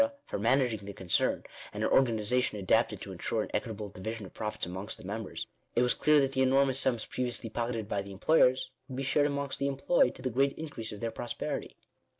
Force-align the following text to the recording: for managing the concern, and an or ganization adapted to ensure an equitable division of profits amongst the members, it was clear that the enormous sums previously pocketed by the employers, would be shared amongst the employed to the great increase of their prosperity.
for 0.25 0.39
managing 0.39 0.79
the 0.79 0.93
concern, 0.93 1.43
and 1.71 1.83
an 1.83 1.89
or 1.91 2.01
ganization 2.01 2.57
adapted 2.57 2.99
to 2.99 3.11
ensure 3.11 3.43
an 3.43 3.51
equitable 3.53 3.87
division 3.87 4.25
of 4.25 4.33
profits 4.33 4.65
amongst 4.65 4.97
the 4.97 5.03
members, 5.03 5.45
it 5.75 5.83
was 5.83 5.93
clear 5.93 6.19
that 6.19 6.31
the 6.33 6.41
enormous 6.41 6.79
sums 6.79 7.05
previously 7.05 7.51
pocketed 7.51 7.87
by 7.87 8.01
the 8.01 8.11
employers, 8.11 8.71
would 8.89 8.95
be 8.95 9.03
shared 9.03 9.27
amongst 9.27 9.59
the 9.59 9.67
employed 9.67 10.15
to 10.15 10.23
the 10.23 10.31
great 10.31 10.53
increase 10.57 10.91
of 10.91 11.01
their 11.01 11.11
prosperity. 11.11 11.75